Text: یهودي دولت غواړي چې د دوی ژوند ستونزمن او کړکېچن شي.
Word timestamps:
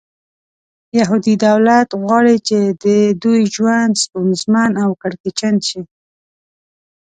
یهودي 0.99 1.35
دولت 1.47 1.89
غواړي 2.01 2.35
چې 2.47 2.59
د 2.83 2.85
دوی 3.23 3.41
ژوند 3.55 3.93
ستونزمن 4.03 4.71
او 4.83 4.89
کړکېچن 5.01 5.55
شي. 5.67 5.81